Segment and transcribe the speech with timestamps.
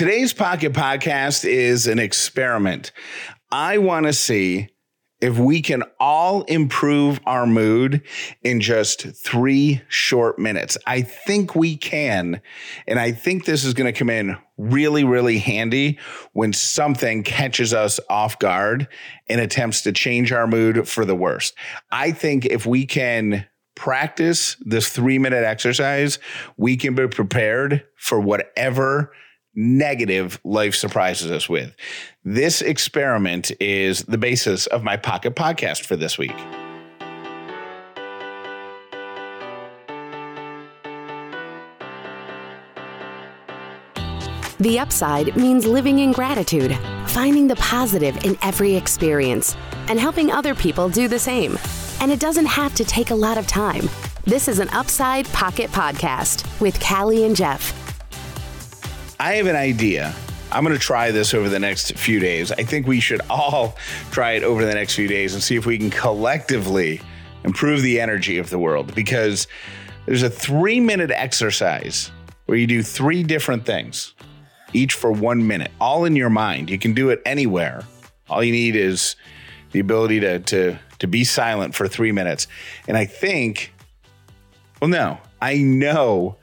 [0.00, 2.90] Today's Pocket Podcast is an experiment.
[3.52, 4.70] I want to see
[5.20, 8.00] if we can all improve our mood
[8.42, 10.78] in just three short minutes.
[10.86, 12.40] I think we can.
[12.88, 15.98] And I think this is going to come in really, really handy
[16.32, 18.88] when something catches us off guard
[19.28, 21.54] and attempts to change our mood for the worst.
[21.92, 23.46] I think if we can
[23.76, 26.18] practice this three minute exercise,
[26.56, 29.12] we can be prepared for whatever
[29.54, 31.74] negative life surprises us with.
[32.24, 36.36] This experiment is the basis of my pocket podcast for this week.
[44.60, 49.56] The upside means living in gratitude, finding the positive in every experience,
[49.88, 51.58] and helping other people do the same.
[52.02, 53.88] And it doesn't have to take a lot of time.
[54.24, 57.79] This is an Upside Pocket Podcast with Callie and Jeff.
[59.20, 60.14] I have an idea.
[60.50, 62.52] I'm going to try this over the next few days.
[62.52, 63.76] I think we should all
[64.10, 67.02] try it over the next few days and see if we can collectively
[67.44, 69.46] improve the energy of the world because
[70.06, 72.10] there's a three minute exercise
[72.46, 74.14] where you do three different things,
[74.72, 76.70] each for one minute, all in your mind.
[76.70, 77.82] You can do it anywhere.
[78.30, 79.16] All you need is
[79.72, 82.46] the ability to, to, to be silent for three minutes.
[82.88, 83.74] And I think,
[84.80, 86.38] well, no, I know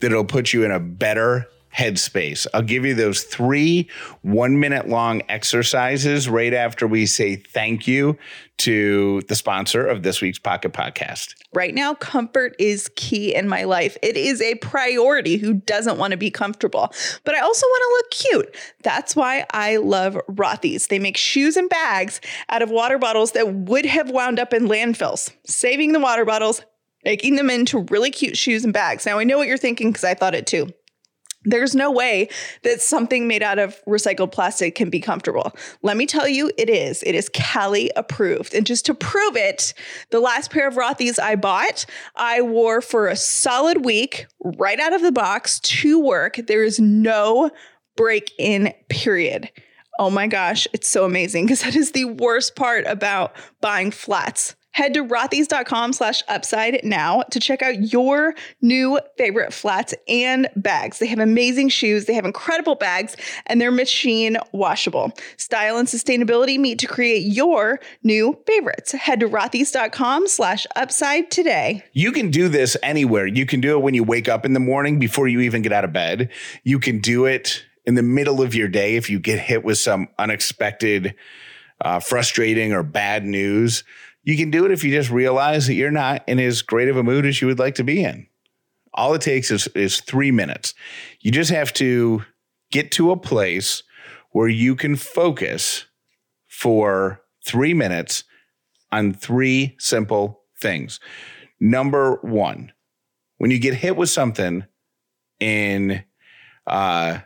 [0.00, 1.46] that it'll put you in a better
[1.76, 2.46] headspace.
[2.52, 3.88] I'll give you those three
[4.22, 8.18] one minute long exercises right after we say thank you
[8.58, 11.34] to the sponsor of this week's Pocket Podcast.
[11.54, 13.96] Right now, comfort is key in my life.
[14.02, 15.36] It is a priority.
[15.36, 16.92] Who doesn't want to be comfortable?
[17.24, 18.56] But I also want to look cute.
[18.82, 20.86] That's why I love Rothy's.
[20.86, 22.20] They make shoes and bags
[22.50, 26.62] out of water bottles that would have wound up in landfills, saving the water bottles,
[27.04, 29.06] making them into really cute shoes and bags.
[29.06, 30.68] Now, I know what you're thinking because I thought it too.
[31.44, 32.28] There's no way
[32.62, 35.52] that something made out of recycled plastic can be comfortable.
[35.82, 37.02] Let me tell you, it is.
[37.02, 38.54] It is Callie approved.
[38.54, 39.74] And just to prove it,
[40.10, 44.92] the last pair of Rothy's I bought, I wore for a solid week right out
[44.92, 46.36] of the box to work.
[46.46, 47.50] There is no
[47.96, 49.50] break in period.
[49.98, 54.54] Oh my gosh, it's so amazing because that is the worst part about buying flats.
[54.72, 60.98] Head to rothys.com slash upside now to check out your new favorite flats and bags.
[60.98, 63.16] They have amazing shoes, they have incredible bags,
[63.46, 65.12] and they're machine washable.
[65.36, 68.92] Style and sustainability meet to create your new favorites.
[68.92, 71.84] Head to rothys.com slash upside today.
[71.92, 73.26] You can do this anywhere.
[73.26, 75.72] You can do it when you wake up in the morning before you even get
[75.72, 76.30] out of bed.
[76.64, 79.78] You can do it in the middle of your day if you get hit with
[79.78, 81.14] some unexpected,
[81.80, 83.84] uh, frustrating, or bad news.
[84.24, 86.96] You can do it if you just realize that you're not in as great of
[86.96, 88.26] a mood as you would like to be in.
[88.94, 90.74] All it takes is, is three minutes.
[91.20, 92.24] You just have to
[92.70, 93.82] get to a place
[94.30, 95.86] where you can focus
[96.46, 98.24] for three minutes
[98.90, 101.00] on three simple things.
[101.58, 102.72] Number one,
[103.38, 104.64] when you get hit with something
[105.40, 106.04] in
[106.66, 107.18] uh,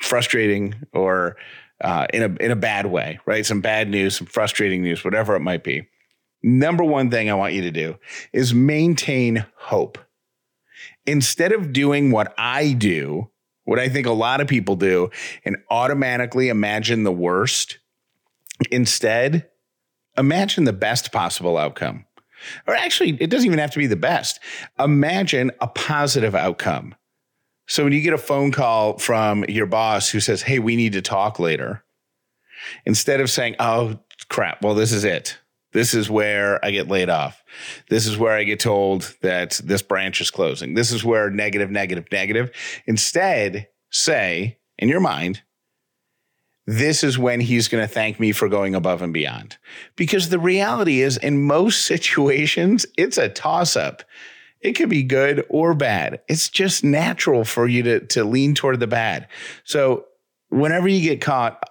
[0.00, 1.36] frustrating or
[1.80, 3.44] uh, in a in a bad way, right?
[3.44, 5.86] Some bad news, some frustrating news, whatever it might be.
[6.42, 7.96] Number one thing I want you to do
[8.32, 9.98] is maintain hope.
[11.06, 13.30] Instead of doing what I do,
[13.64, 15.10] what I think a lot of people do,
[15.44, 17.78] and automatically imagine the worst,
[18.70, 19.48] instead,
[20.16, 22.04] imagine the best possible outcome.
[22.66, 24.40] Or actually, it doesn't even have to be the best.
[24.78, 26.94] Imagine a positive outcome.
[27.68, 30.94] So when you get a phone call from your boss who says, Hey, we need
[30.94, 31.84] to talk later,
[32.84, 35.38] instead of saying, Oh, crap, well, this is it.
[35.72, 37.44] This is where I get laid off.
[37.90, 40.74] This is where I get told that this branch is closing.
[40.74, 42.50] This is where negative, negative, negative.
[42.86, 45.42] Instead, say in your mind,
[46.66, 49.58] this is when he's going to thank me for going above and beyond.
[49.96, 54.02] Because the reality is, in most situations, it's a toss up.
[54.60, 56.20] It could be good or bad.
[56.28, 59.28] It's just natural for you to, to lean toward the bad.
[59.64, 60.06] So
[60.48, 61.62] whenever you get caught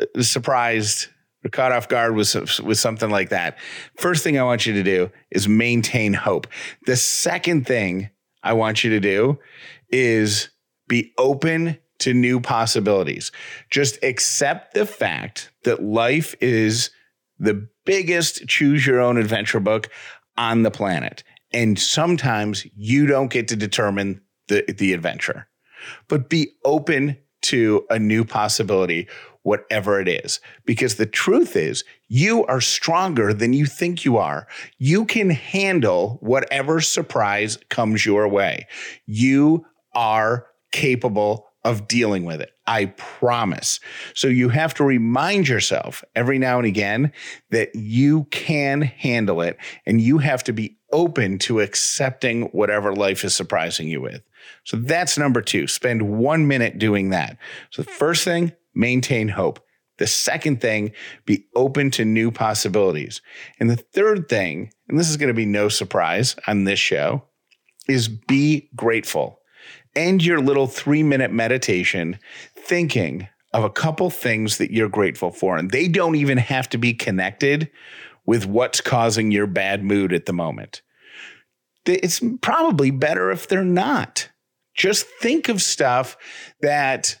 [0.00, 1.08] uh, surprised
[1.44, 3.58] or caught off guard with, with something like that,
[3.96, 6.46] first thing I want you to do is maintain hope.
[6.86, 8.10] The second thing
[8.42, 9.38] I want you to do
[9.90, 10.50] is
[10.88, 13.30] be open to new possibilities.
[13.70, 16.90] Just accept the fact that life is
[17.38, 19.88] the biggest choose your own adventure book
[20.36, 21.22] on the planet.
[21.52, 25.48] And sometimes you don't get to determine the, the adventure,
[26.08, 29.08] but be open to a new possibility,
[29.42, 30.40] whatever it is.
[30.64, 34.46] Because the truth is, you are stronger than you think you are.
[34.78, 38.66] You can handle whatever surprise comes your way.
[39.06, 42.50] You are capable of dealing with it.
[42.66, 43.80] I promise.
[44.14, 47.12] So you have to remind yourself every now and again
[47.50, 53.24] that you can handle it and you have to be open to accepting whatever life
[53.24, 54.22] is surprising you with.
[54.64, 55.66] So that's number two.
[55.66, 57.36] Spend one minute doing that.
[57.70, 59.60] So the first thing, maintain hope.
[59.98, 60.92] The second thing,
[61.26, 63.20] be open to new possibilities.
[63.60, 67.24] And the third thing, and this is going to be no surprise on this show,
[67.88, 69.40] is be grateful.
[69.94, 72.18] End your little three minute meditation
[72.56, 75.56] thinking of a couple things that you're grateful for.
[75.56, 77.70] And they don't even have to be connected
[78.24, 80.82] with what's causing your bad mood at the moment.
[81.84, 84.28] It's probably better if they're not.
[84.74, 86.16] Just think of stuff
[86.60, 87.18] that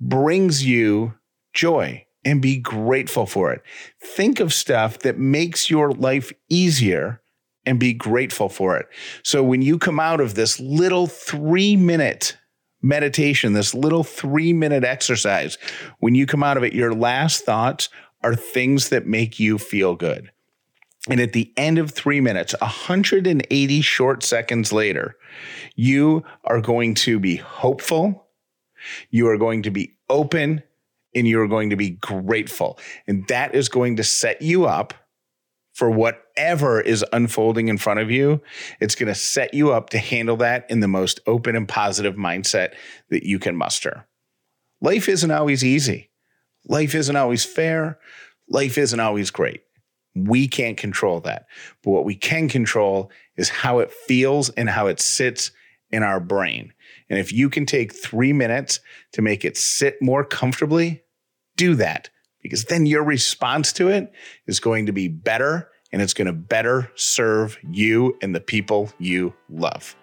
[0.00, 1.14] brings you
[1.54, 3.62] joy and be grateful for it.
[4.02, 7.22] Think of stuff that makes your life easier
[7.70, 8.88] and be grateful for it.
[9.22, 12.36] So when you come out of this little three minute
[12.82, 15.56] meditation, this little three minute exercise,
[16.00, 17.88] when you come out of it, your last thoughts
[18.24, 20.32] are things that make you feel good.
[21.08, 25.16] And at the end of three minutes, 180 short seconds later,
[25.76, 28.26] you are going to be hopeful.
[29.10, 30.64] You are going to be open
[31.14, 32.80] and you are going to be grateful.
[33.06, 34.92] And that is going to set you up
[35.72, 38.40] for whatever is unfolding in front of you.
[38.80, 42.16] It's going to set you up to handle that in the most open and positive
[42.16, 42.74] mindset
[43.10, 44.06] that you can muster.
[44.80, 46.10] Life isn't always easy.
[46.66, 47.98] Life isn't always fair.
[48.48, 49.62] Life isn't always great.
[50.14, 51.46] We can't control that.
[51.82, 55.52] But what we can control is how it feels and how it sits
[55.90, 56.72] in our brain.
[57.08, 58.80] And if you can take three minutes
[59.12, 61.02] to make it sit more comfortably,
[61.56, 62.10] do that
[62.42, 64.12] because then your response to it
[64.46, 68.90] is going to be better and it's going to better serve you and the people
[68.98, 69.96] you love.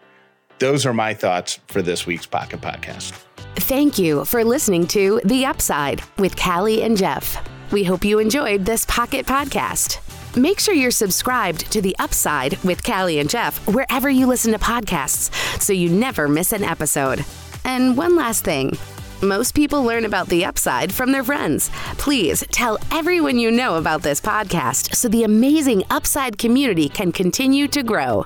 [0.59, 3.11] Those are my thoughts for this week's Pocket Podcast.
[3.57, 7.37] Thank you for listening to The Upside with Callie and Jeff.
[7.71, 9.99] We hope you enjoyed this Pocket Podcast.
[10.37, 14.59] Make sure you're subscribed to The Upside with Callie and Jeff wherever you listen to
[14.59, 17.25] podcasts so you never miss an episode.
[17.63, 18.77] And one last thing.
[19.23, 21.71] Most people learn about the upside from their friends.
[21.97, 27.67] Please tell everyone you know about this podcast so the amazing upside community can continue
[27.67, 28.25] to grow.